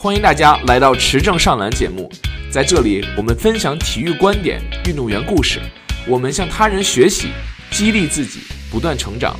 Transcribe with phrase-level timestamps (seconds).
[0.00, 2.08] 欢迎大家来到持证上篮节目，
[2.52, 5.58] 在这里我们分享体育观点、运动员故事，
[6.06, 7.30] 我们向他人学习，
[7.72, 8.38] 激励自己
[8.70, 9.34] 不断成长。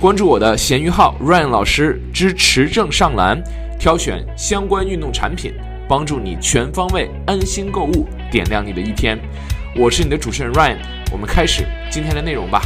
[0.00, 3.40] 关注我的闲鱼号 Ryan 老师之持证上篮，
[3.78, 5.54] 挑选相关运动产品，
[5.88, 9.16] 帮助你全方位安心购物，点亮你的一天。
[9.76, 10.78] 我是你的主持人 Ryan，
[11.12, 12.60] 我们开始今天的内容吧。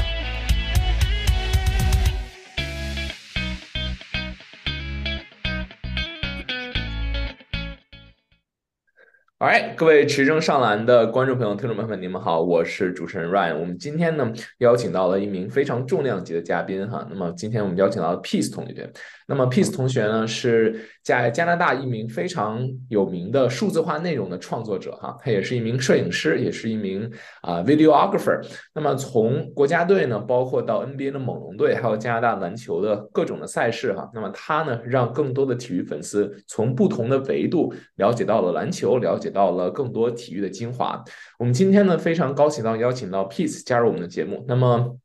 [9.39, 13.59] 好各位持证上篮的观众朋友、听众朋友们，你们好，我是主持人 Ryan。
[13.59, 17.07] 我们今天呢邀请到了一名非常重量级的嘉宾哈。
[17.11, 18.91] 那么今天我们邀请到了 Peace 同学。
[19.27, 27.09] 那么 Peace 同学呢是在加拿大一名非常有名的数字化内容的创作者哈，他也是一名摄影师，也是一名
[27.43, 28.41] 啊、uh, videographer。
[28.75, 34.11] 那么从国家队呢，包括到 NBA 的猛龙队，还有加拿大篮球的各种的赛事哈。
[34.15, 39.27] 那么他呢让更多的体育粉丝从不同的维度了解到了篮球，了解。
[39.37, 41.05] 到了更多体育的精华。
[41.37, 44.43] 我们今天呢非常高兴到邀请到 Peace 加入我们的节目。
[44.49, 44.97] 那么，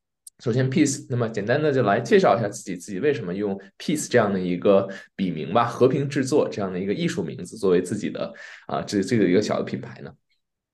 [0.41, 8.33] 首先 Peace，那么简单的就来介绍一下自己，自己为什么用 Peace 这样的一个笔名吧，和平制作这样的一个艺术名字作为自己的
[8.65, 10.11] 啊这这个一个小的品牌呢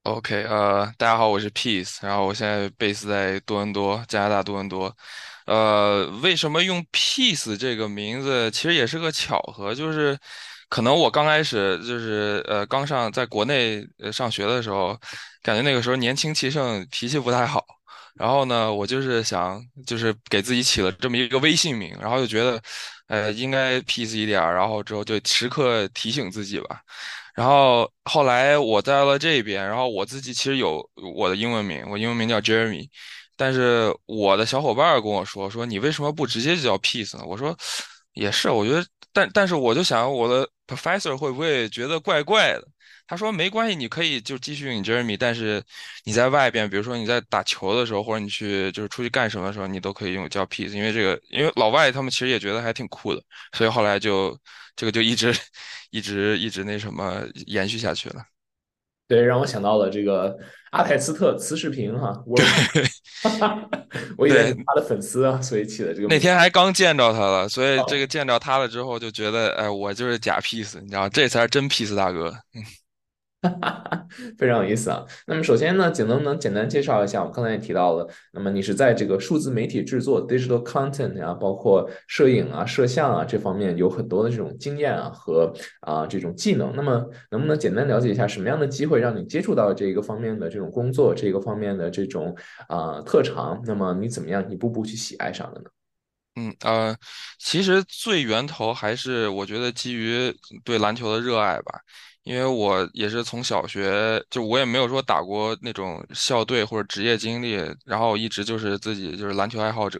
[0.04, 4.96] ？OK，呃，大家好，我是 Peace，然后我现在 base 在多伦多，加拿大多伦多。
[5.44, 8.50] 呃，为什么用 Peace 这个名字？
[8.50, 10.18] 其实也是个巧合，就是。
[10.70, 14.94] 可能我刚开始就是呃刚上在国内呃上学的时候，
[15.42, 17.77] 感觉那个时候年轻气盛，脾气不太好。
[18.18, 22.60] 然后呢，我就是想就是给自己起了这么一个微信名，然后就觉得
[23.06, 26.80] 呃应该 peace 一点，然后之后就时刻提醒自己吧。
[27.34, 30.84] 然后后来我在了这边，然后我自己其实有
[31.16, 32.88] 我的英文名，我英文名叫 Jeremy，
[33.36, 37.24] 但是我的小伙伴跟我说说你为什么不直接就叫 peace 呢？
[37.24, 37.56] 我说
[38.14, 38.84] 也是，我觉得。
[39.10, 42.68] 但但是我就想，我的 professor 会不会觉得怪怪的？
[43.08, 45.60] 他说没关系，你可以就继续用 Jeremy，但是
[46.04, 53.22] 你在外边，比如说你在打球的时候，或者你去就是出去干什么的时候，你都可以用叫 Peace，因为这个，因为老外他们其实也觉得还挺酷的，
[53.54, 54.38] 所以后来就
[54.76, 55.34] 这个就一直
[55.90, 58.22] 一直一直那什么延续下去了。
[59.08, 60.36] 对，让我想到了这个
[60.70, 62.38] 阿泰斯特瓷视频哈，我，
[64.18, 66.08] 我以为是他的粉丝啊，所以起的这个。
[66.08, 72.30] 那天还刚见着他了，所以这个见着他了之后，就觉得，哎，我就是假 peace，你知道，这才是真 peace 大哥。
[74.36, 75.04] 非常有意思啊。
[75.26, 77.22] 那么首先呢，简能不能简单介绍一下？
[77.22, 86.72] 我刚才也提到了，那么你是在这个数字媒体制作 （digital content） 啊，包括摄影啊、摄像啊这方面有很多的这种经验啊和啊这种技能。
[86.74, 92.36] 那么能不能简单了解一下，什么样的机会让你接触到这个方面的这种工作，这个方面的这种
[92.68, 93.62] 啊特长？
[93.66, 95.66] 那么你怎么样一步步去喜爱上的呢？
[96.40, 96.96] 嗯呃，
[97.40, 100.32] 其实最源头还是我觉得基于
[100.64, 101.80] 对篮球的热爱吧。
[102.28, 107.54] 因为我也是从小学就我也没有说打过那种校队或者职业经历，
[107.86, 109.98] 然后一直就是自己就是篮球爱好者，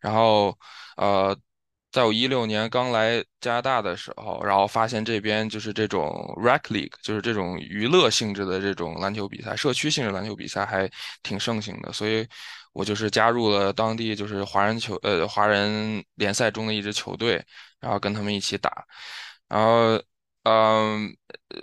[0.00, 0.58] 然后
[0.96, 1.38] 呃，
[1.92, 10.90] 在我一六年刚来加拿大的时候，然后发现这边就是这种 rec league，就是这种娱乐性质的这种篮球比赛，社区性质篮球比赛还
[11.22, 12.26] 挺盛行的，所以
[12.72, 17.44] 我就是加入了当地就是华人球呃华人联赛中的一支球队，
[17.78, 18.86] 然后跟他们一起打，
[19.48, 20.02] 然后。
[20.48, 21.14] 嗯，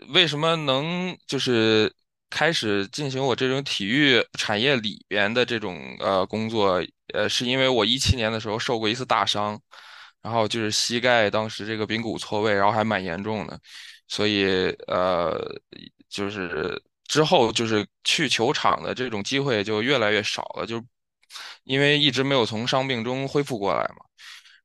[0.09, 1.91] 为什么能就是
[2.29, 6.83] 开始进行我这种体育产业里边的这种呃工作？
[7.13, 9.59] 呃，是因为我一七年的时候受过一次大伤，
[10.21, 13.59] 然后就是膝盖当时这个髌骨错位，然后还蛮严重的，
[14.07, 15.39] 所以呃，
[16.09, 20.83] 就是之后就是去球场的这种机会就越来越少了，就
[21.63, 24.05] 因为一直没有从伤病中恢复过来嘛。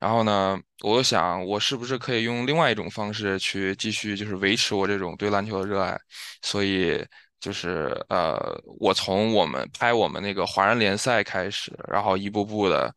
[0.01, 5.95] 然后呢，我想我是不是可以用另外一种方式去继续，就是维持我这种对篮球的热爱。
[6.41, 7.05] 所以
[7.39, 8.35] 就是呃，
[8.79, 12.91] 我从我们拍我们那个华人联赛开始，然后一步步的，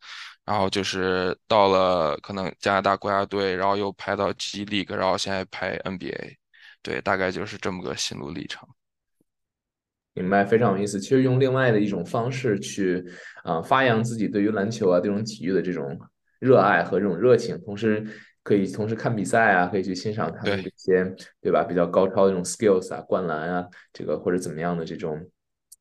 [0.47, 6.37] 然后就是到了可能加拿大国家队，然后又拍到 G League，然后现在拍 NBA，
[6.82, 8.67] 对，大概就是这么个心路历程。
[10.14, 10.99] 明白，非常有意思。
[10.99, 13.05] 其实用另外的一种方式去
[13.43, 15.99] 啊、呃，发扬自己对于篮球啊这种体育的这种。
[16.44, 18.05] 热爱和这种热情，同时
[18.43, 21.64] 可以同时看比赛啊，可以去欣赏他们这些对，对吧？
[21.64, 25.19] 比较高超的这种 skills 啊，灌篮啊，这个或者怎么样的这种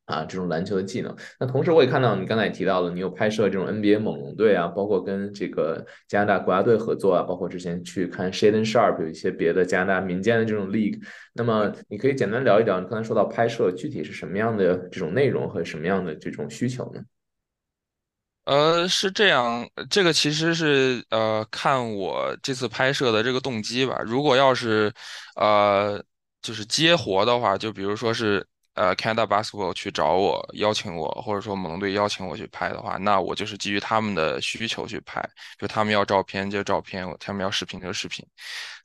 [0.05, 1.13] 啊，这种篮球的技能。
[1.39, 11.01] 那同时我也看到你刚才也提到了，你有拍摄这种 NBA 猛龙队啊，包括跟这个加拿大国家队合作啊，包括之前去看 Shaedon Sharpe 有一些别的加拿大民间的这种 league。
[11.33, 17.01] 那么你可以简单聊一聊，你刚才说到拍摄具体是什么样的这种内容和什么样的这种需求呢？
[18.45, 23.97] 呃，是这样，这个其实是呃，看我这次拍摄的这个动机吧。
[24.05, 24.93] 如果要是
[25.35, 26.03] 呃，
[26.41, 35.23] 就是接活的话，就比如说是呃，Canada Basketball 去找我邀请我，或者说猛龙队邀请我去拍的话，那我就是基于他们的需求去拍，
[35.57, 38.25] 就他们要照片就照片，他们要视频就视频。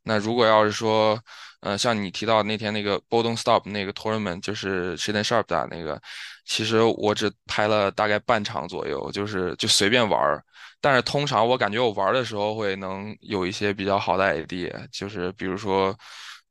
[0.09, 1.21] 那如果要是说，
[1.61, 6.01] 呃，像你提到那天那个 Bolden Stop 那个 tournament，就是 Shaden Sharp 打那个，
[6.47, 10.43] 其实我只拍了大概半场左右，就是就随便玩儿。
[10.81, 15.95] 但是通常我感觉我玩的时候会能有一些比较好的 idea，就是比如说，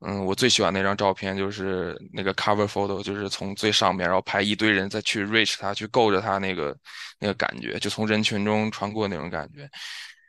[0.06, 6.76] 嗯，我最喜欢那张照片就是那个 cover photo，就是从最上面然后拍一堆人再去 reach 他，去够着他那个
[7.18, 9.68] 那个感觉，就从人群中穿过那种感觉，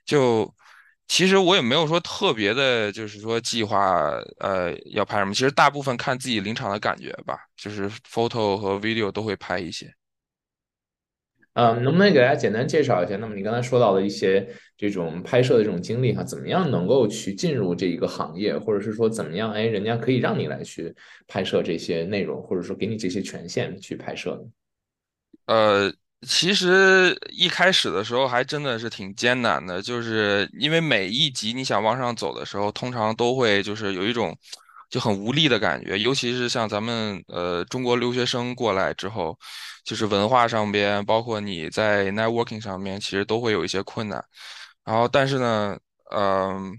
[0.04, 0.52] 就。
[1.10, 5.34] 其实我也没有说特别的，就是说计划，呃，要拍什么。
[5.34, 9.92] 其实大部分看自己临场的感觉吧，就是 photo 和 video 都会拍一些。
[11.54, 13.18] 嗯，能不能给大家简单介绍一下？
[13.18, 14.48] 那么你刚才说到的一些
[14.78, 20.96] 这种拍摄的这种经历哈，怎么样能够去进入这一个行业，或者是说怎么样，哎，人家可以让你来去
[21.28, 25.54] 拍摄这些内容，或者说给你这些权限去拍摄呢？
[25.54, 25.92] 呃。
[26.28, 34.38] 其实一开始的时候还真的是挺艰难的，就是因为每一级你想往上走的时候，通常都会就是有一种
[34.90, 39.38] 就很无力的感觉，尤其是像咱们呃中国留学生过来之后，
[39.86, 44.24] 就是文化上边，包括你在 networking 上面，其实都会有一些困难。
[44.84, 45.78] 然后但是呢，
[46.12, 46.78] 嗯、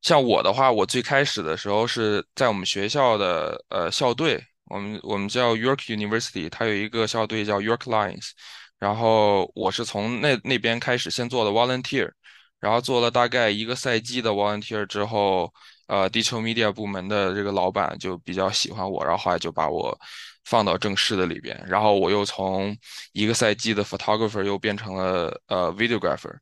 [0.00, 8.30] 像我的话，我最开始的时候是在我们学校的呃校队，我们我们叫 York University，它有一个校队叫 York Lions。
[8.82, 12.10] 然后我是从那那边开始先做的 volunteer，
[12.58, 15.52] 然后做了大概一个赛季的 volunteer 之后，
[15.86, 19.96] 呃地球 media 部门的这个老板就比较喜欢我，然后后来就把我
[20.44, 22.76] 放到正式的里边，然后我又从
[23.12, 26.34] 一个赛季的 photographer 又变成了呃 videographer，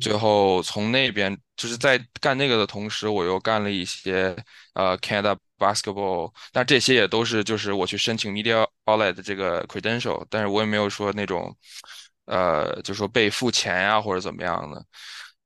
[0.00, 4.36] 最后从那边就是在干那个的同时，我又干了一些
[4.74, 11.56] 呃 Canada basketball，但这些也都是就是我去申请 media outlet 的这个 credential，但是我也没有说那种
[12.26, 14.84] 呃就说被付钱呀、啊、或者怎么样的，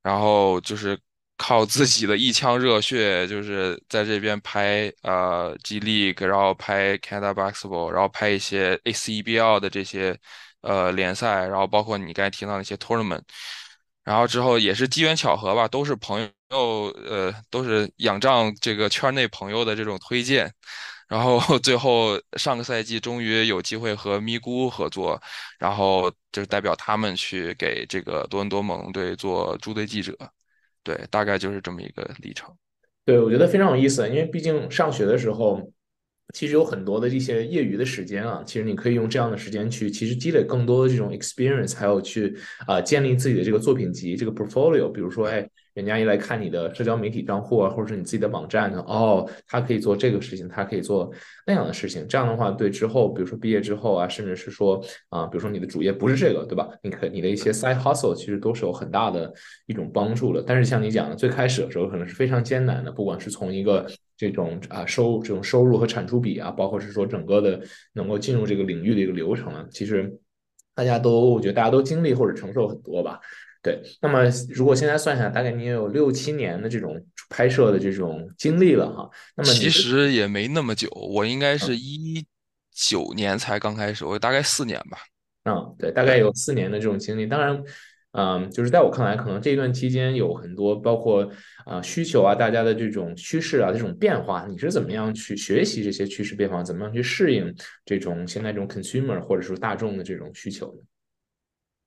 [0.03, 0.99] 然后就是。
[1.45, 10.17] 靠自己的一腔热血，就是在这边拍呃 G League，然后拍 Canada Basketball，然后拍一些 ACBL 的这些
[10.61, 13.23] 呃联赛，然后包括你刚才提到那些 tournament，
[14.05, 16.31] 然后之后也是机缘巧合吧，都是朋友
[17.07, 20.53] 呃都是仰仗这个圈内朋友的这种推荐，
[21.09, 25.21] 然后 最后上个赛季终于有机会和咪咕合作，
[25.59, 30.17] 然后就是代表他们去给这个多伦多猛龙队做驻队记者。
[30.83, 32.55] 对，大概就是这么一个历程。
[33.05, 35.61] 对，我觉得非常有意思，因为毕竟上学的时候，
[36.35, 42.37] 其实有很多的一些业余的时间啊，其实你可以用这样的时间去，其实积累更多的这种 experience，还有去
[42.67, 44.91] 啊、建立自己的这个作品集，这个 portfolio。
[44.91, 45.49] 比如说，哎。
[45.75, 51.11] 人家一来看你的社交媒体账户啊，或者是你自己的网站呢，哦，他可以做这个事情，他可以做
[51.47, 52.07] 那样的事情。
[52.07, 56.69] 这样的话，对之后，比如说毕业之后啊，甚至是说啊，比如说你的主业不是这个，对吧？
[56.83, 59.33] 你可你的一些 side hustle 其实都是有很大的
[59.67, 60.43] 一种帮助的。
[60.47, 63.87] 但是像你讲的，最开始的时候可能是非常艰难的，不管是从一个
[64.17, 67.61] 这种啊收这种收入和产出比啊，包括是说整个的
[67.95, 70.13] 能够进入这个领域的一个流程啊，其实
[70.75, 73.21] 大家都我觉得大家都经历或者承受很多吧。
[73.63, 77.01] 对，那么如果现在算下来，大概你也有六七年的这种
[77.31, 79.09] 拍摄的这种经历了哈。
[79.37, 82.27] 那么其实也没那么久，我应该是一
[82.75, 84.99] 九年才刚开始，我大概四年吧。
[85.45, 87.25] 嗯，对，大概有四年的这种经历。
[87.25, 87.63] 当然，
[88.13, 91.23] 嗯，就是在我看来，可能这段期间有很多包括
[91.65, 97.55] 啊、呃、需求啊，大家的这种趋势啊，这种变化，你是怎么样去学习这些趋势变化，怎么样去适应
[97.85, 100.83] 这种现在这种 consumer 或者说大众的这种需求呢？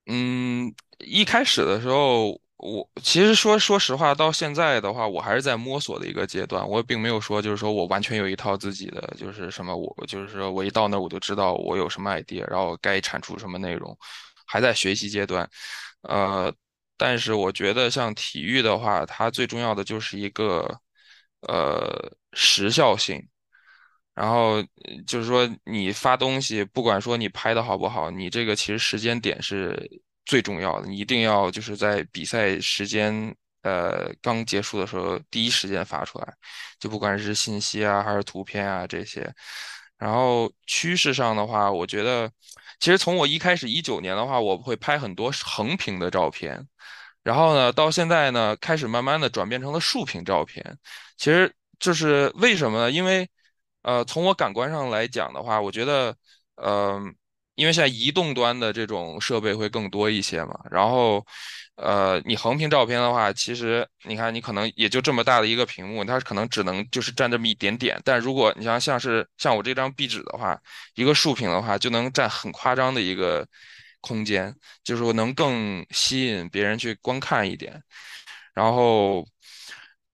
[0.06, 6.66] 嗯，一开始的时候，我其实说说实话，到现在的话，我还是在摸索的一个阶段。
[6.66, 13.96] 我并没有说，就是说我完全有一套自己的，就是什么，我就是说我一到那儿我就知道我有什么 idea，然后该产出什么内容，
[14.46, 15.48] 还在学习阶段。
[16.02, 16.52] 呃，
[16.96, 20.80] 但是我觉得像体育的话，它最重要的就是一个
[21.48, 23.20] 呃时效性。
[24.16, 24.62] 然后
[25.06, 29.78] 就是说，你发东西，不管说你拍的好不好，你这个其实时间点是
[30.24, 30.88] 最重要的。
[30.88, 33.12] 你一定要就是在比赛时间，
[33.62, 36.34] 呃，刚结束的时候第一时间发出来，
[36.80, 39.30] 就不管是信息啊，还是图片啊这些。
[39.98, 42.30] 然后趋势上的话，我觉得，
[42.80, 46.66] 其实从我一开始一九年的话，我会拍很多横屏的照片，
[47.22, 50.64] 然后呢，到现在呢，开始慢慢的转变成了竖屏照片。
[51.18, 52.90] 其实就是为什么呢？
[52.90, 53.28] 因为
[53.86, 56.12] 呃，从我感官上来讲的话，我觉得，
[56.56, 57.00] 呃，
[57.54, 61.24] 因为现在移动端的这种设备会更多一些嘛，然后，
[61.76, 70.58] 呃，你横屏照片的话，其实你看你可能也就这么大的一个屏幕，它可能只能就是占这么一点点，但如果你像像是像我这张壁纸的话，
[70.96, 73.46] 一个竖屏的话，就能占很夸张的一个
[74.00, 74.52] 空间，
[74.82, 77.80] 就是说能更吸引别人去观看一点，
[78.52, 79.24] 然后。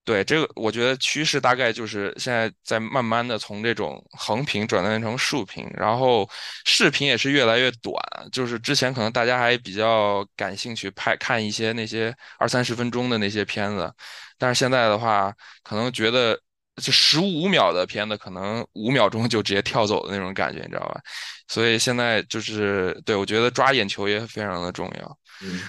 [0.05, 6.29] 对，这个，我觉得趋势大概就是现在在慢慢的从这种横屏转变成竖屏，然后
[6.65, 7.95] 视频也是越来越短。
[8.29, 13.89] 就是之前可能大家还比较感兴趣拍看一些那些二三十分钟的那些片子，
[14.37, 15.33] 但是现在的话，
[15.63, 16.37] 可能觉得
[16.81, 20.99] 就十五秒的片子，可能五秒钟就直接跳走的那种感觉，你知道吧？
[21.47, 25.17] 所以现在就是对，我觉得抓眼球也非常的重要。
[25.41, 25.61] 嗯，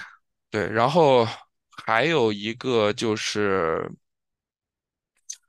[0.51, 1.25] 对，然后
[1.85, 3.89] 还有一个就是。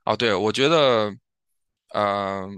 [0.07, 1.13] 哦，对，我觉得，
[1.93, 2.49] 嗯、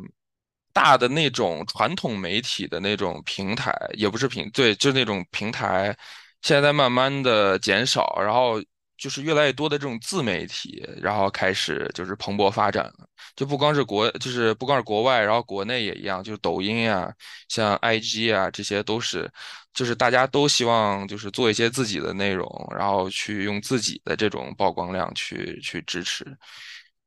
[0.71, 5.97] 大的那种传统媒体的那种平台，也不是平，对，就那种平台，
[6.43, 8.61] 现在慢慢的减少，然后
[8.97, 17.11] 就是越来越多的这种自媒体，然后开始就是蓬勃发展了，就不光是国，就是不光是国外，然后国内也一样，就是抖音啊，
[17.47, 19.27] 像 IG 啊，这些都是，
[19.73, 26.23] 就是大家都希望就是做一些自己的内容，然后去用自己的这种曝光量去去支持。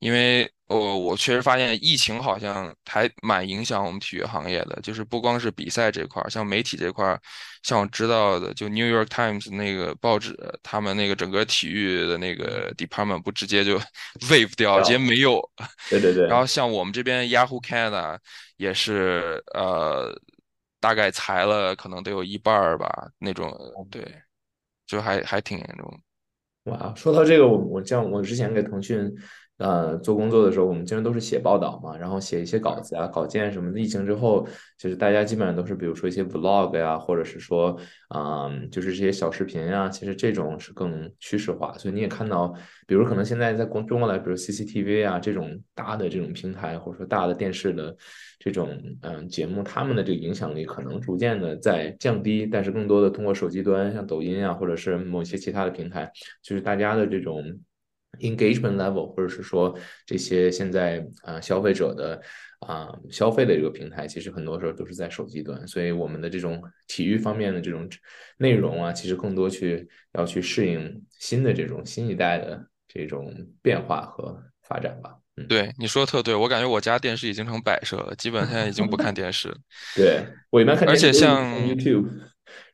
[0.03, 7.21] 因为我我确实发现疫情好像还蛮影响我们体育行业的，就是不光是比赛这块儿，像媒体这块儿，
[7.63, 13.79] 像我知道的，就 New York Times 那个报纸，他们那个整个体育的那个 department 不直接就
[14.29, 15.41] wave 掉，直接没有。
[15.89, 16.27] 对对对。
[16.27, 18.19] 然后像我们这边 Yahoo Canada
[18.57, 20.13] 也是，呃，
[20.81, 23.57] 大概裁了可能得有一半儿吧，那种，
[23.89, 24.05] 对，
[24.85, 26.01] 就还还挺严重。
[26.65, 29.09] 哇，说到这个，我我像我之前给腾讯。
[29.59, 33.79] 呃，做工作的时候，我们经常都是写报道嘛，然后写一些稿子啊、稿件什么的。
[33.79, 34.45] 疫情之后，
[34.77, 37.79] 就是大家基本上都是，比如说一些 vlog 呀，或者是说，
[38.13, 41.73] 嗯，就是这些小视频啊，其实这种是更趋势化。
[41.79, 42.53] 所以你也看到，
[42.89, 47.95] 比如可能现在在中国来，比如 CCTV 啊这种大的这种平台，或者说大的电视的
[48.41, 56.11] 这种嗯节目，他们的这个影响力可能逐渐的在降低，但是更多的通过手机端，像抖音啊，或者是某些其他的平台，
[56.43, 57.45] 就是大家的这种。
[58.21, 59.77] Engagement level，或者是说
[60.07, 62.21] 这些现在啊、呃、消费者的
[62.61, 67.89] 啊、呃、消费的这个平台，其实很多时候都是在手机端，所以我们的这种体育方面的这种
[68.39, 75.17] 内容啊，其实更多去要去适应新的这种新一代的这种变化和发展吧。
[75.37, 79.57] 嗯，对，你说的特对，我感觉我家电视已经成摆设了，基本现在已经不看电视了。
[79.97, 82.07] 对，我一般看，而且像 YouTube，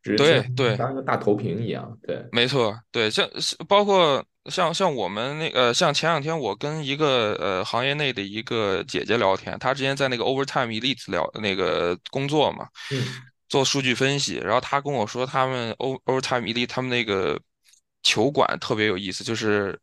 [0.03, 1.99] 对对，当个大投屏一样。
[2.03, 3.29] 对，没错，对，像
[3.69, 4.25] 包括。
[4.49, 13.05] 像像我们那个、呃，像前两天我跟一个呃行业内的一个姐姐聊天，她之前在那个 Overtime Elite 聊那个工作嘛，嗯，
[13.51, 17.39] 做数据分析，然后她跟我说他们 O Overtime Elite 他们那个
[18.03, 19.79] 球馆特别有意思，就是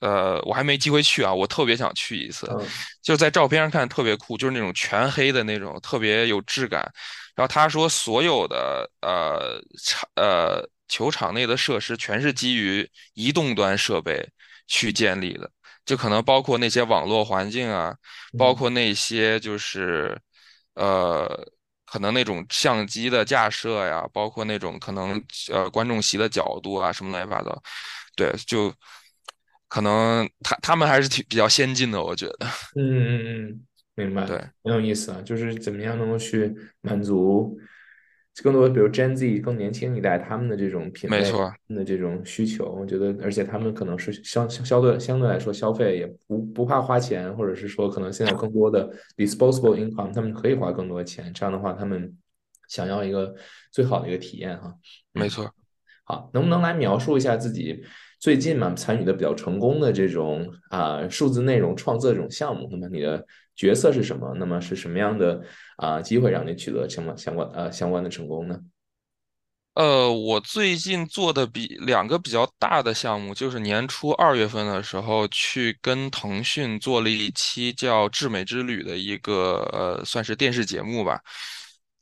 [0.00, 2.66] 呃我还没机会去啊，我特别想去一次，嗯、
[3.02, 6.82] 就在照片上看特别酷，就是那种全黑的那种，特别有质感。
[7.34, 10.68] 然后他说所有的呃场呃。
[10.88, 14.24] 球场内的设施全是基于移动端设备
[14.68, 15.50] 去建立的，
[15.84, 17.92] 就可能包括那些网络环境啊，
[18.38, 20.16] 包括那些就是
[20.74, 21.26] 呃，
[21.86, 25.20] 可能那种相机的架设呀，包括那种可能
[25.52, 27.60] 呃观众席的角度啊，什么乱七八糟，
[28.14, 28.72] 对，就
[29.68, 32.46] 可能他他们还是挺比较先进的，我觉得。
[32.76, 33.60] 嗯嗯嗯，
[33.94, 34.24] 明白。
[34.26, 37.58] 对，很有意思啊，就是怎么样能够去满足。
[38.42, 52.14] 更多的，比如 Gen Z 更年轻一代，他们的这种品味，没错的这种需求，我觉得，而且他们可能是相相对相对来说消费也不不怕花钱，或者是说可能现在更多的 disposable income，他们可以花更多的钱，这样的话，他们
[52.68, 53.34] 想要一个
[53.72, 54.74] 最好的一个体验哈。
[55.12, 55.50] 没错。
[56.04, 57.82] 好，能不能来描述一下自己
[58.26, 62.66] 最近嘛参与的比较成功的这种啊、数字内容创作这种项目？
[62.72, 64.34] 那么你的角色是什么？
[64.36, 65.40] 那么是什么样的
[65.76, 68.58] 啊、机会让你取得相关相关呃相关的成功呢？
[69.74, 81.20] 呃，我最近做的比两个比较大的项目，就是年初二月份的时候去跟腾讯做了一期叫《智美之旅》的一个呃算是电视节目吧。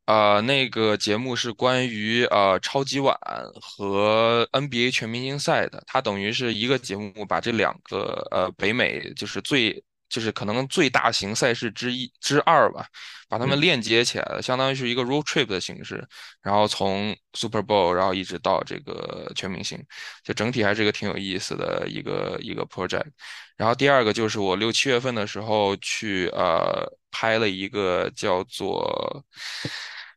[0.06, 3.18] 呃，那个节目是关于呃超级碗
[3.60, 12.86] 和 NBA 全明星赛的，它等于是一个节目，把这两个呃北美就是最就是可能最大型赛事之一之二吧，
[13.30, 16.06] 把它们链接起来了，相当于是一个 road trip 的形式，
[16.42, 19.82] 然后从 Super Bowl 然后一直到这个全明星，
[20.22, 23.06] 就整体还是一个挺有意思的一个一个 project。
[23.56, 29.24] 然后第二个就是我六七月份的时候去呃拍了一个叫做。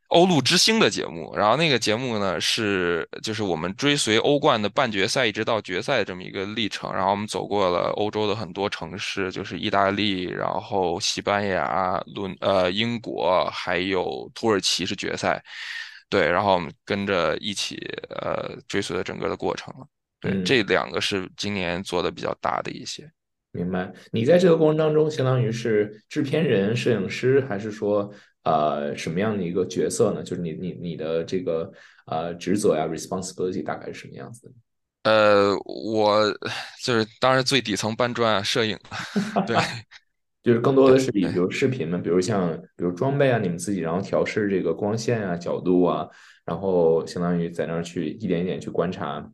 [0.08, 15.44] 欧陆之星的节目，然后那个节目呢是就是我们追随欧冠的半决赛一直到决赛这么一个历程，然后我们走过了欧洲的很多城市，就是意大利，然后西班牙、伦呃英国，还有土耳其是决赛，
[16.10, 17.76] 对，然后我们跟着一起
[18.10, 19.74] 呃追随了整个的过程，
[20.22, 23.12] 对，嗯，这两个是今年做的比较大的一些。
[23.52, 23.92] 明白。
[24.12, 28.10] 你在这个过程当中，相当于是制片人、摄影师，还是说？
[28.48, 30.24] 呃，什么样的一个角色呢？
[30.24, 31.70] 就是你你你的这个
[32.06, 34.54] 呃职责呀，responsibility 大概是什么样子的？
[35.04, 36.24] 呃，我
[36.84, 38.78] 就是当然最底层搬砖啊，摄影，
[39.46, 39.58] 对，
[40.44, 46.08] 就是更多的是以比如视频嘛，比如像比如装备啊，你们自己然后调试这个光线啊、角度啊，
[46.46, 49.30] 然后相当于在那儿去一点一点去观察。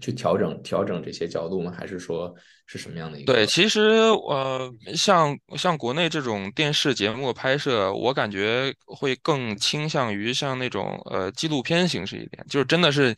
[0.00, 1.72] 去调整调整这些角度吗？
[1.76, 2.34] 还是说
[2.66, 3.32] 是什么样的一个？
[3.32, 3.80] 对，其实
[4.28, 13.14] 呃，像像国内这种电视节目拍摄，我感觉会更倾向于像那种呃纪录片形式一点，就是真的是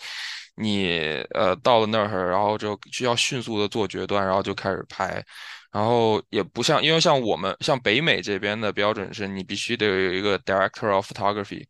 [0.56, 5.24] 你呃到了那儿，然后就需要迅速的做决断，然后就开始拍，
[5.70, 11.64] 然后也不像，因为像我们像北美这边的标准是你必须得有一个 director of photography。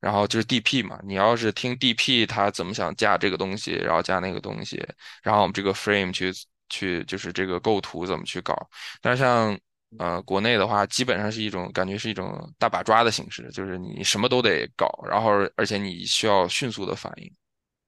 [0.00, 4.76] 然后就是 DP 嘛，你要是听 DP 他怎么想架这个东西，然后架那个东西，
[5.22, 6.32] 然后我们这个 frame 去
[6.68, 8.54] 去就是这个构图怎么去搞。
[9.00, 9.58] 但是像
[9.98, 17.32] 呃国内的话，基本上是一种感觉是一种大把抓的形式，就是你什么都得搞，然后而且你需要迅速的反应。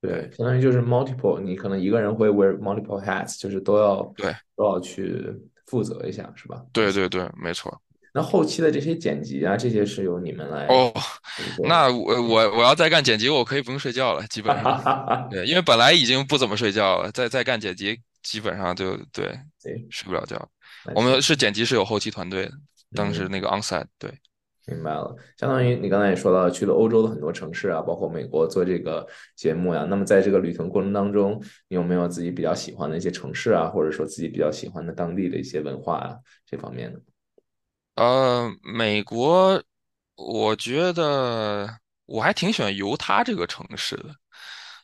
[0.00, 5.30] 对，相当于就是 multiple，你可能一个人会 wear multiple hats，就是都要对都要去
[5.66, 6.64] 负责一下，是吧？
[6.72, 7.78] 对对对，没错。
[8.12, 10.92] 那后期的这些剪辑啊，这些是由你们来哦。
[11.64, 15.28] 那我我我要再干剪辑，我可以不用睡觉了，基本上。
[15.30, 19.26] 对，因为本来已经不怎么睡觉了，再再干剪辑，基本上就对，
[19.62, 20.48] 对，睡不了觉。
[20.94, 22.52] 我们是剪辑是有后期团队的，
[22.94, 24.10] 当时那个 onsite，对。
[24.66, 29.84] 明白了，相当于你刚才也说到，去了欧洲的很多城市啊，包括美国做这个节目呀。
[29.88, 36.14] 那么在这个旅程过程当中，你有没有自己比较喜欢的一些城市啊，或者说自己比较喜欢的当地的一些文化啊
[36.46, 37.00] 这方面的？
[37.96, 39.62] 呃，美国，
[40.16, 41.68] 我觉得
[42.06, 44.14] 我还挺喜欢犹他这个城市的，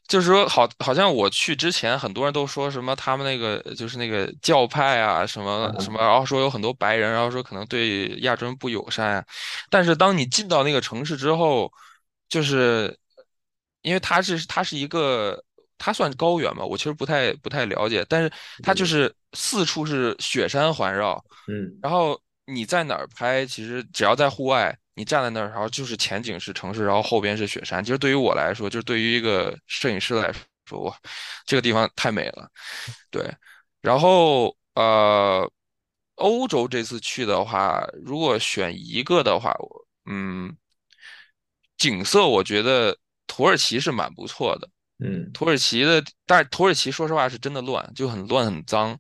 [0.07, 9.25] 就是说好，好像我去之前，很多人都说什么他们那个就是那个教派啊，什么什么，然后说有很多白人，然后说可能对亚洲人不友善啊。
[9.71, 11.73] 但是当你进到那个城市之后，
[12.29, 12.95] 就是
[13.81, 15.43] 因为它是它是一个，
[15.79, 18.31] 它算高原嘛，我其实不太不太了解，但是
[18.63, 22.21] 它就是四处是雪山环绕，嗯，然后。
[22.47, 23.45] 你在哪儿拍？
[23.45, 27.85] 其实只要在户外，你站在那儿，然后就是前景是城市，然后后边是雪山。
[27.85, 30.33] 其实对于我来说，就是对于一个摄影师来
[30.65, 30.97] 说，哇，
[31.45, 32.49] 这个地方太美了。
[33.11, 33.29] 对，
[33.81, 35.51] 然后呃，
[36.15, 39.55] 欧洲这次去的话，如果选一个的话，
[40.07, 40.57] 嗯，
[41.77, 44.69] 景色我觉得土耳其是蛮不错的。
[44.99, 48.99] 嗯，土耳其的，但是土耳其说实话是真的乱，就很乱很脏。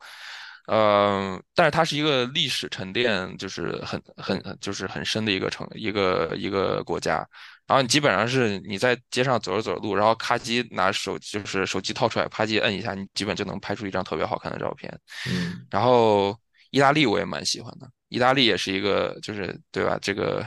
[0.67, 7.27] 呃，但是它是一个历史沉淀，就是很很就是很深的一个城，一个一个国家。
[7.67, 14.93] 然后你基本上是你在街上走着走着路，然后咔叽拿手就是手机掏出来，啪叽摁一下，你基本就能拍出一张特别好看的照片。
[15.29, 16.37] 嗯，然后
[16.71, 19.99] 意大利我也蛮喜欢的，意大利也是一个就是对吧？
[20.01, 20.47] 这个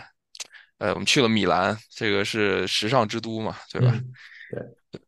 [0.77, 3.91] 呃，我们去了米兰，这个是时尚之都嘛，对吧？
[3.93, 4.05] 嗯、
[4.91, 4.98] 对。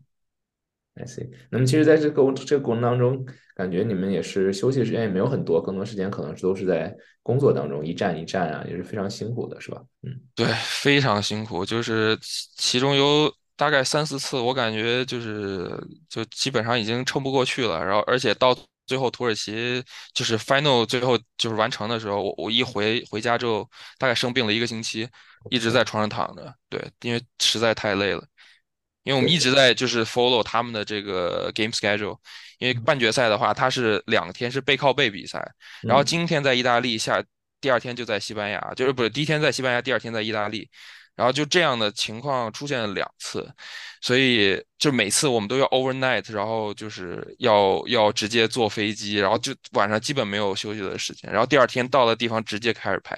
[1.01, 1.29] I see。
[1.49, 3.25] 那么其实在这个这个过程当中。
[3.53, 9.79] 感觉你们也是休息的时间也没有很多，更多时间可能是都是在工作当中一站一站啊，也是非常辛苦的，是吧？
[10.01, 12.17] 嗯，对，非常辛苦，就是
[12.57, 15.69] 其中有大概三四次，我感觉就是
[16.09, 17.85] 就基本上已经撑不过去了。
[17.85, 19.83] 然后而且到最后土耳其
[20.15, 25.07] 就是 final 最后就是完成的时候，我我一回回家之后，大概生病了一个星期，
[25.51, 26.51] 一直在床上躺着。
[26.67, 28.23] 对，因为实在太累了。
[29.03, 32.17] 因为我们一直在就是 follow 他们的这个 game schedule，
[32.59, 35.43] 因为半决赛的话，它是两天是背靠背比赛，
[35.81, 37.23] 然后今天在意大利下，
[37.59, 40.69] 第二天就在西班牙，就是不是第一天在西班牙，第二天在意大利，
[41.15, 43.51] 然后就这样的情况出现了两次，
[44.01, 53.15] 所以就每次我们都要 overnight，然后就是要要直接坐飞机，然后就晚上基本没有休息的时间，然后第二天到了地方直接开始拍，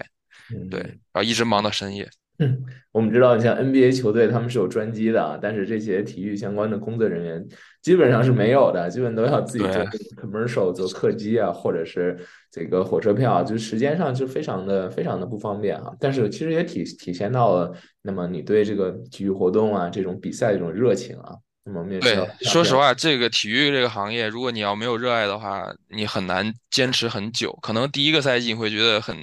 [0.71, 2.09] 对，然后一直忙到深夜。
[2.39, 7.47] 嗯，我们知道，像 NBA 球队他们是有专机的，但是这些体育相关的工作人员
[7.81, 9.83] 基本上是没有的，基本都要自己做
[10.21, 12.17] commercial 做客机啊，或者是
[12.49, 15.93] 这个火车票，就是时间上就非常的非常的不方便啊。
[15.99, 21.35] 但是其实也体体现到了，那么你对这个体育活动啊，这种比赛这种热情啊。
[21.65, 27.57] 那么我们也对，说实话，这个体育这个行业，如果你要没有热爱的话，你很难坚持很久。
[27.61, 29.15] 可能第一个赛季你会觉得很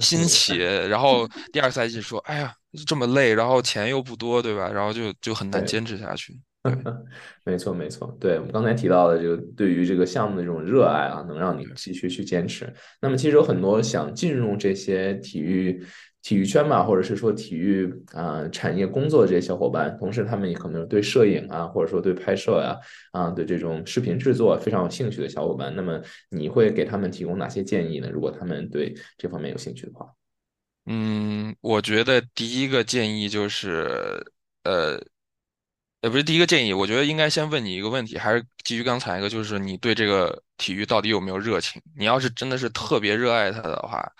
[0.00, 2.52] 新奇，然后第二个赛季说，哎呀，
[2.84, 4.68] 这么累，然后钱又不多，对吧？
[4.68, 6.36] 然后就就很难坚持下去。
[6.64, 6.74] 对，
[7.44, 12.74] 没错，没错，对，我们刚才提到的这个对于这个项目的这种热爱啊，能让你继续去坚持。
[13.00, 15.86] 那么其实有很多想进入这些体育。
[16.24, 22.74] 体育圈吧，或者是说体育啊、产业工作的这些小伙伴，同时他们也可能对摄影啊，或者说对拍摄呀
[23.12, 28.08] 啊，对这种视频制作非常有兴趣的小伙伴，那么你会给他们提供哪些建议呢？
[28.10, 30.06] 如果他们对这方面有兴趣的话，
[30.86, 34.24] 嗯，我觉得第一个建议就是，
[34.62, 34.98] 呃，
[36.00, 41.82] 呃，不是第一个建议，我觉得应该先问你一个问题，还是基于刚才一个，就是你对这个体育到底有没有热情？
[41.94, 44.10] 你要是真的是特别热爱它的话。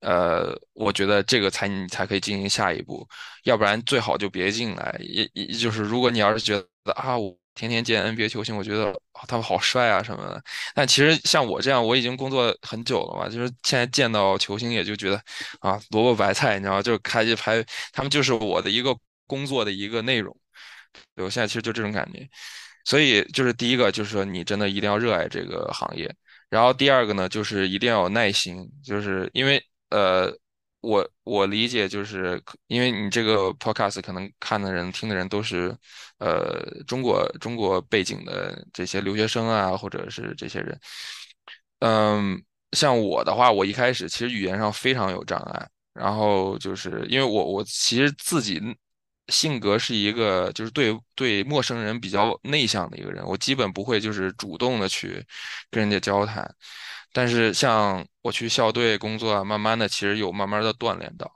[0.00, 3.06] 呃，我觉得这个才你才可以进行下一步，
[3.44, 4.96] 要不然最好就别进来。
[5.00, 8.94] 也也就是，如果你要是觉得啊，我天天见 NBA 球星，我觉得
[9.26, 10.40] 他们好帅啊什么的，
[10.74, 15.20] 但其实像我这样，我已经工作很久了嘛，就是现在见到球星也就觉得
[15.60, 16.82] 啊，萝卜白菜，你知道吗？
[16.82, 20.34] 就开就拍，他们就是我的一个工作的一个内容。
[21.16, 22.28] 对，我现在其实就这种感觉。
[22.84, 26.14] 所以就是第一个，就是说你真的一定要热爱这个行业。
[26.48, 29.60] 然后第二个呢，就是一定要有耐心，就是因为。
[29.90, 30.32] 呃，
[30.80, 35.76] 我我理解，就是因为你这个 podcast 可能看的人、听的人都是，
[36.18, 40.78] 呃，中国中国背景的这些留学生啊，或者是这些人。
[41.80, 48.60] 嗯，像我的话，我一开始其实语言上非常有障碍，然后就是因为我我其实自己
[49.28, 55.24] 性格是一个就是对对陌生人比较内向的一个人，我基本不会就是主动的去
[55.70, 56.52] 跟人家交谈。
[57.12, 61.30] 但是像我去校队工作啊，慢慢的其实有慢慢的锻炼到，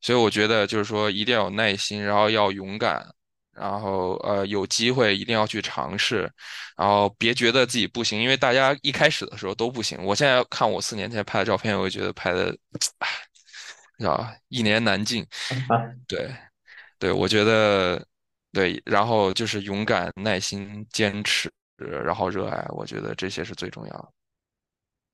[0.00, 3.04] 所以我觉得就是说一定要有耐心，然后要勇敢，
[3.52, 6.30] 然后呃有机会一定要去尝试，
[6.76, 9.98] 然后别觉得自己不行，因为大家一开始的时候都不行。
[10.04, 12.56] 我现在看我四年前拍的照片，我就觉得拍的，
[12.98, 13.08] 唉，
[13.98, 15.26] 你知道吧，一年难尽。
[16.06, 16.30] 对，
[16.98, 18.04] 对，我觉得
[18.52, 24.08] 对，然后就是勇敢、耐心、坚持，然后热爱，我觉得这些是最重要的。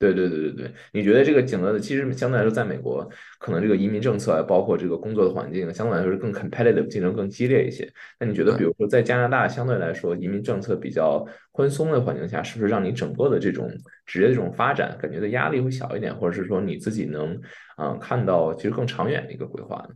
[0.03, 7.89] 对对对对对，你觉得这个景德的其实相对来说，在美国可能这个移民政策包括这个工作的环境，相对来说是更 competitive，竞争更激烈一些。
[8.19, 13.71] 那你觉得，比如说在加拿大，相对来说移民政策比较宽松的环境下，是不是让你整个的这种
[14.05, 17.35] 职业这种发展，感觉的压力会小一点，或者是说你自己能
[17.77, 19.95] 嗯、呃、看到其实更长远的一个规划呢？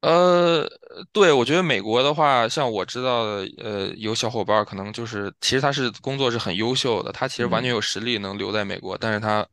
[0.00, 0.64] 呃，
[1.12, 9.44] 对，我觉得美国的话，像我知道的，呃，有小伙伴可能就是，其实他是工作是很优秀的，他其实完全有实力能留在美国，嗯、但是他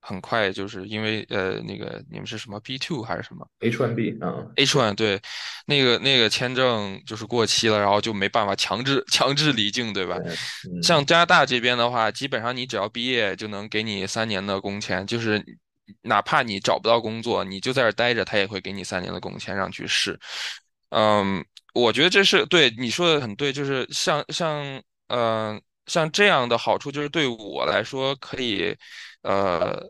[0.00, 5.20] 很快就是因为呃，那个你们是什么 B two 还是什么 H1B 啊？H one 对，
[5.66, 10.16] 那个那个签证就是过期了，然后就没办法强制 强制离境，对吧？
[10.72, 15.44] 嗯、像加拿大这边的话，基本上你只要毕业就能给你三年的工签，就是。
[16.02, 20.18] 哪怕你找不到工作，你就在这待着，他也会给你三年的工签让你去试。
[20.90, 24.56] 嗯，我觉得这是对你说的很对，就是像像
[25.08, 28.76] 嗯、呃、像这样的好处，就是对我来说可以
[29.22, 29.80] 呃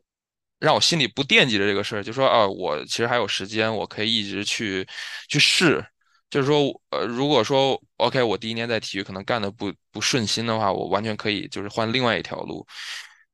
[0.59, 4.87] 让我心里不惦记着这个事儿，就说啊，我其实还有时间，我可以一直去
[5.29, 5.85] 去试。
[6.31, 6.61] 就是说
[6.91, 12.65] 呃，如果说 OK，我第一年在体育可能干得不不顺心的话，我完全可以就是换另外一条路。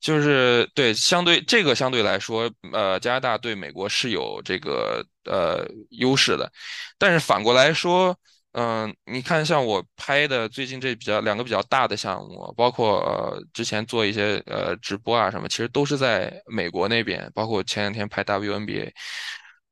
[0.01, 6.51] 就是对，相对这个相对来说，呃，加拿大对美国是有这个呃优势的，
[6.99, 8.17] 但是反过来说，
[8.53, 18.93] 嗯、你看像我拍的最近这比较两个比较大的项目，包括之前做一些呃直播啊什么，其实都是在美国那边，包括前两天拍 WNBA，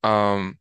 [0.00, 0.54] 嗯，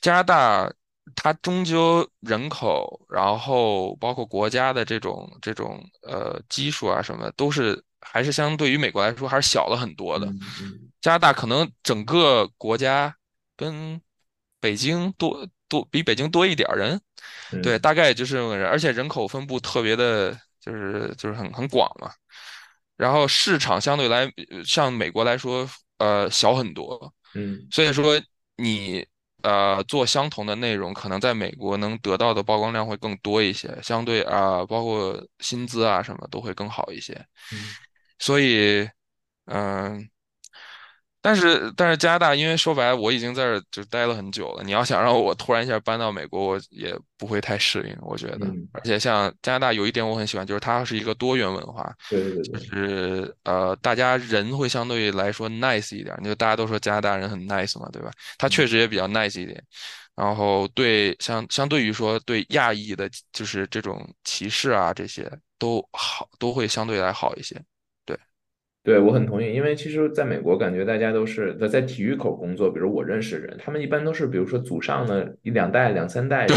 [0.00, 0.70] 加拿大
[1.16, 7.82] 它终究人口，然后包括国家的这种这种呃基数啊什么都是。
[8.10, 10.26] 还是相对于美国来说，还是小了很多的。
[11.00, 13.14] 加拿大可能整个国家
[13.56, 14.00] 跟
[14.60, 17.00] 北京多多比北京多一点人，
[17.62, 22.10] 对，大概也就是这么个人，而且人口分布特别的，就是就是很很广嘛。
[22.96, 24.28] 然后市场相对来
[24.64, 25.68] 像美国来说，
[25.98, 27.14] 呃，小很多。
[27.34, 28.20] 嗯，所以说
[28.56, 29.06] 你
[29.42, 37.12] 呃做相同的内容，可能在美国能得到的曝光量会更多一些，相对啊，包括薪资啊什么都会更好一些。
[37.52, 37.58] 嗯。
[38.18, 38.88] 所以，
[39.46, 40.08] 嗯，
[41.20, 44.62] 但是但是加拿大，因为说白了，我已经在这儿就待了很久了。
[44.62, 48.46] 你要想让我突然一下搬到美国，我也不会太适应，我觉得。
[48.46, 56.16] 嗯，而且像加拿大有一点我很喜欢，就是它是一个多元文化，对对对就对，是呃，大家人会相对来说 nice 一点。
[56.22, 58.10] 就大家都说加拿大人很 nice 嘛，对吧？
[58.38, 59.62] 他确实也比较 nice 一点。
[60.14, 67.60] 然后对相相对于说对亚裔的，就是这种歧视啊，这些都好，都会相对来好一些。
[68.88, 72.72] 对，我很同意，因为其实在美国，感觉大家都是在在体育口工作。
[72.72, 76.56] 比如我认识的人，他们一般都是，比如说祖上的一两代、两三代，人家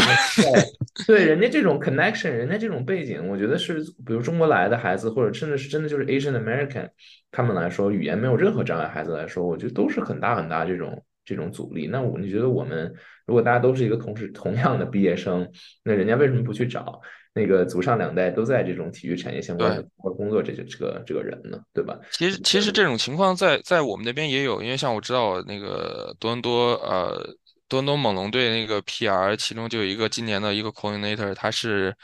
[1.06, 6.88] 对人家这种 connection，人家这种背景，我觉得是，比如中国来的孩子，或者甚至是真的就是 Asian American，
[7.30, 11.86] 他们来说语言没有任何障碍，孩子来说，我觉得都是很大很大这种这种阻力。
[11.86, 12.90] 那我你觉得我们
[13.26, 15.46] 如果大家都是一个同时同样的毕业生，
[15.84, 16.98] 那人家为什么不去找？
[17.34, 19.82] 那个祖上两代都在这种体育产业相关的
[20.16, 21.98] 工作，这个这个这个人呢，对吧？
[22.10, 27.22] 其实其实这种情况在在我们那边也有，因为像我知道那个多伦多呃
[27.68, 31.96] 多伦多猛龙队那个 PR，其中就有一个今年的一个 coordinator，他是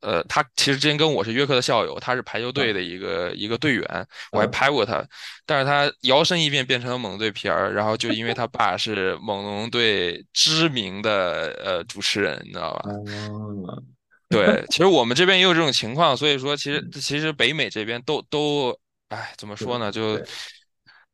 [0.00, 5.08] 呃他其实之前跟我是约克的校友，他是排球队的一个、嗯、一个队员，我还拍过他，嗯、
[5.44, 12.90] 但是他摇身一变变成了猛龙队 PR，然后就因为他爸是猛龙队知名的呃主持人，你知道吧？
[13.06, 13.93] 嗯
[14.34, 18.76] 对，其实我们这边也有这种情况，所以说其实其实北美这边都都，
[19.08, 19.90] 哎，怎么说呢？
[19.92, 20.20] 就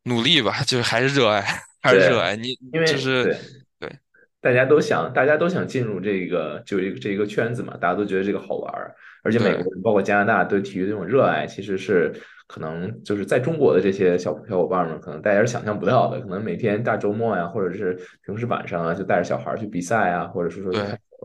[0.04, 1.44] 努力吧，就还是热爱，
[1.82, 3.36] 还是热爱你，因为就是对
[3.80, 3.98] 对，
[4.40, 12.12] 大家都想，大家都想进入这个就一个这一个圈子嘛，大家都觉得这个好玩儿，而且美国人包括加拿大对体育这种热爱，其实是
[12.46, 20.72] 可能就是在中国的这些小小伙伴们，可能大家是想象不到的，可能每天大周末呀，或者是平时晚上啊，就带着小孩去比赛啊，或者是说。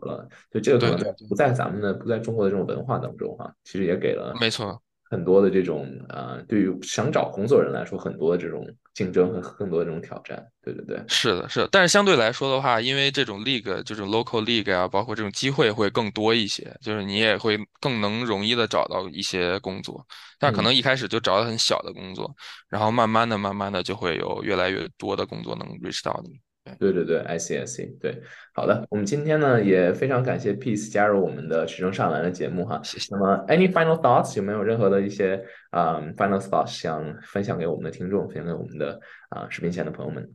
[0.02, 10.44] 了，就这个可能不在咱们的不在中国的这种文化当中哈，其实也给了没错很多的这种啊，对于想找工作人来说，很多的这种竞争和更多的这种挑战。
[10.60, 11.68] 对对对，是的，是的。
[11.70, 20.04] 但是相对来说的话，因为这种 league 这种 local league 啊，包括这种机会会更多一些，就是你也会更能容易的找到一些工作。
[20.40, 22.34] 但可能一开始就找到很小的工作，
[22.68, 26.40] 然后慢慢的、慢慢的就会有越来越多的工作能 reach 到你。
[26.78, 28.20] 对对对，I see I see，对，
[28.52, 33.08] 好的，我们今天呢也非常感谢 Peace 加入我们的持正上篮的节目哈，谢谢。
[33.12, 34.36] 那么 Any final thoughts？
[34.36, 39.00] 有没有任何的一些啊、um, final thoughts 想分享给我们的听众，分享给我们的
[39.30, 40.28] 啊、uh, 视频前的朋友们？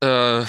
[0.00, 0.44] 呃，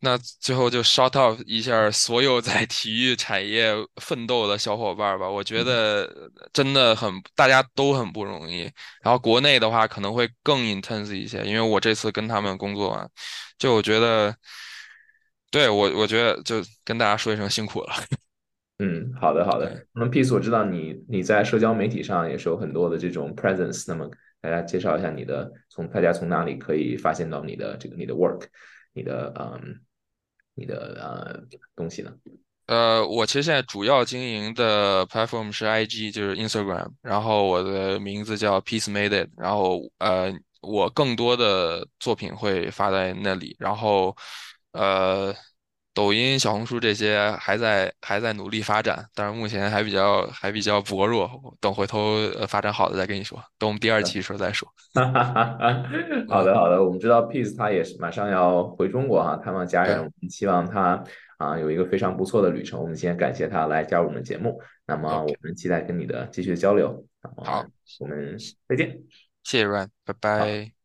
[0.00, 6.10] 那最后就 shout out 一下所有在体育产业奋斗的小伙伴吧，我觉得
[6.52, 8.62] 真的很大家都很不容易。
[9.02, 13.08] 然后国内的话可能会更 intense 一些，因为我这次跟他们工作完，
[13.56, 14.34] 就我觉得。
[15.54, 17.94] 对我，我觉得就跟大家说一声辛苦了。
[18.82, 19.86] 嗯，好的，好的。
[19.92, 23.84] 那么，Peace，我知道你你在社交媒体上也是有很多的这种 presence。
[23.86, 28.48] 那么，大家介绍一下你的，从大家从哪里可以发现到你的这个你的 work，
[28.94, 29.80] 你的嗯，
[30.56, 32.12] 你的呃东西呢？
[32.66, 36.88] 呃，我其实现在主要经营的 platform 是 IG，就是 Instagram。
[37.00, 39.30] 然后我的名字叫 Peace Made It。
[39.36, 43.54] 然后呃，我更多的作品会发在那里。
[43.60, 44.16] 然后。
[44.74, 45.34] 呃，
[45.94, 51.30] 抖音、小红书这些还在还在努力发展，但是目前还比较还比较薄弱。
[51.60, 54.68] 等回头呃发展好了再跟你说，等我们第二期的时候再说。
[56.28, 59.98] 好的好的，我们知道 Peace 他也是马上要回中国哈，探望家人。
[59.98, 61.02] 我们希望他
[61.38, 62.80] 啊有一个非常不错的旅程。
[62.80, 67.06] 我们先感谢他来加入我们的节目，那么我们期待跟你的继续交流。
[67.44, 67.64] 好，
[68.00, 68.36] 我们
[68.68, 68.98] 再见。
[69.44, 70.83] 谢谢 Ryan，拜拜。